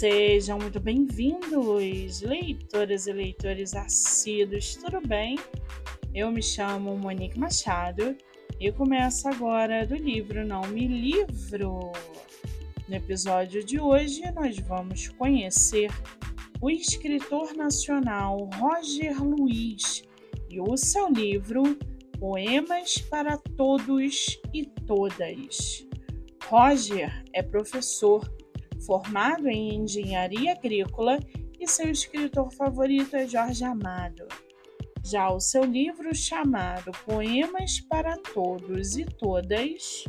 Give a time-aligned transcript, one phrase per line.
[0.00, 5.38] Sejam muito bem-vindos, leitoras e leitores assíduos, tudo bem?
[6.14, 8.16] Eu me chamo Monique Machado
[8.58, 11.92] e começo agora do livro Não Me Livro.
[12.88, 15.90] No episódio de hoje, nós vamos conhecer
[16.62, 20.02] o escritor nacional Roger Luiz
[20.48, 21.76] e o seu livro
[22.18, 25.86] Poemas para Todos e Todas.
[26.48, 28.39] Roger é professor
[28.80, 31.18] formado em engenharia agrícola
[31.58, 34.26] e seu escritor favorito é Jorge Amado.
[35.04, 40.04] Já o seu livro chamado Poemas para Todos e Todas,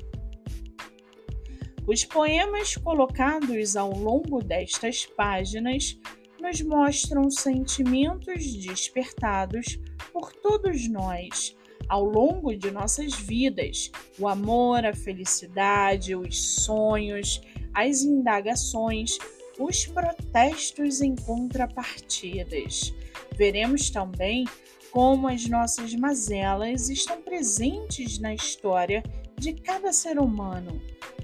[1.88, 5.97] os poemas colocados ao longo destas páginas
[6.39, 9.80] nos mostram sentimentos despertados
[10.11, 11.55] por todos nós
[11.91, 17.41] ao longo de nossas vidas: o amor, a felicidade, os sonhos,
[17.73, 19.17] as indagações,
[19.59, 22.94] os protestos em contrapartidas.
[23.38, 24.45] Veremos também
[24.91, 29.02] como as nossas mazelas estão presentes na história
[29.38, 30.81] de cada ser humano.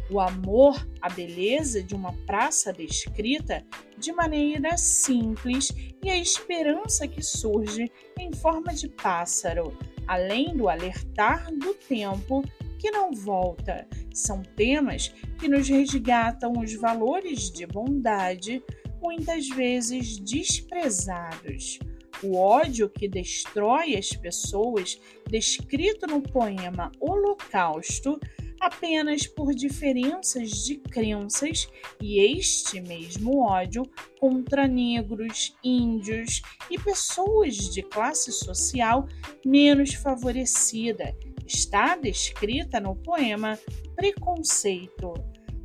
[0.09, 3.65] O amor, a beleza de uma praça descrita
[3.97, 5.69] de maneira simples
[6.01, 12.41] e a esperança que surge em forma de pássaro, além do alertar do tempo
[12.77, 13.87] que não volta.
[14.13, 18.63] São temas que nos resgatam os valores de bondade,
[19.01, 21.79] muitas vezes desprezados.
[22.23, 28.19] O ódio que destrói as pessoas, descrito no poema Holocausto,
[28.59, 31.67] apenas por diferenças de crenças
[32.01, 33.83] e este mesmo ódio
[34.19, 39.07] contra negros, índios e pessoas de classe social
[39.45, 41.15] menos favorecida
[41.47, 43.57] está descrita no poema
[43.95, 45.13] Preconceito.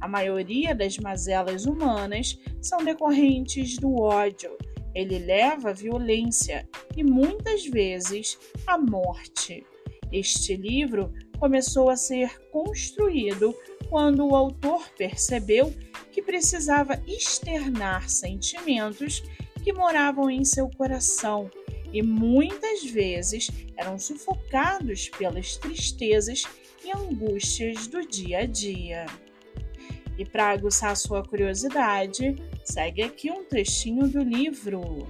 [0.00, 4.56] A maioria das mazelas humanas são decorrentes do ódio.
[4.94, 9.66] Ele leva à violência e muitas vezes à morte.
[10.12, 13.54] Este livro começou a ser construído
[13.88, 15.74] quando o autor percebeu
[16.12, 19.22] que precisava externar sentimentos
[19.64, 21.50] que moravam em seu coração
[21.92, 26.44] e muitas vezes eram sufocados pelas tristezas
[26.84, 29.06] e angústias do dia a dia.
[30.18, 35.06] E para aguçar sua curiosidade, segue aqui um trechinho do livro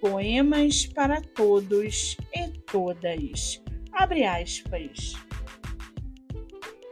[0.00, 3.62] Poemas para Todos e Todas.
[3.92, 5.14] Abre aspas.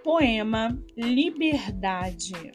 [0.03, 2.53] Poema Liberdade.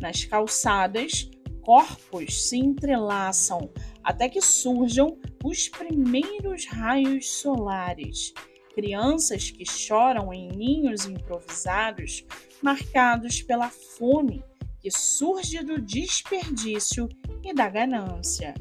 [0.00, 1.30] Nas calçadas,
[1.62, 3.70] corpos se entrelaçam
[4.02, 8.32] até que surjam os primeiros raios solares.
[8.74, 12.24] Crianças que choram em ninhos improvisados,
[12.62, 14.42] marcados pela fome
[14.80, 17.08] que surge do desperdício
[17.44, 18.54] e da ganância.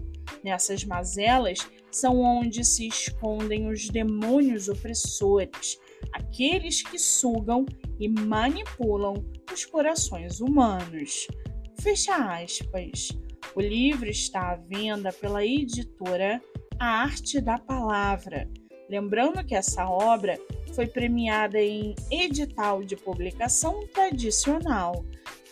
[0.43, 1.59] Nessas mazelas
[1.91, 5.79] são onde se escondem os demônios opressores,
[6.13, 7.65] aqueles que sugam
[7.99, 9.13] e manipulam
[9.51, 11.27] os corações humanos.
[11.81, 13.09] Fecha aspas.
[13.55, 16.39] O livro está à venda pela editora
[16.79, 18.47] A Arte da Palavra.
[18.87, 20.39] Lembrando que essa obra
[20.75, 25.03] foi premiada em edital de publicação tradicional.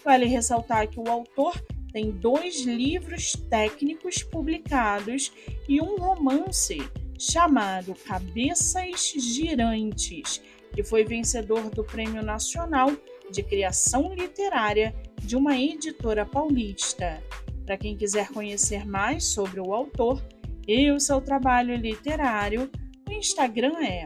[0.05, 1.59] Vale ressaltar que o autor
[1.91, 5.31] tem dois livros técnicos publicados
[5.67, 6.77] e um romance
[7.17, 10.43] chamado Cabeças Girantes,
[10.75, 12.91] que foi vencedor do Prêmio Nacional
[13.31, 14.93] de Criação Literária
[15.23, 17.21] de uma editora paulista.
[17.65, 20.23] Para quem quiser conhecer mais sobre o autor
[20.67, 22.69] e o seu trabalho literário,
[23.07, 24.05] o Instagram é